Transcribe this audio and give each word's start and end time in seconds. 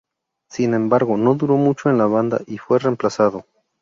Sin 0.49 0.73
embargo 0.73 1.15
no 1.15 1.35
duró 1.35 1.57
mucho 1.57 1.91
en 1.91 1.99
la 1.99 2.07
banda 2.07 2.41
y 2.47 2.57
fue 2.57 2.79
reemplazado. 2.79 3.45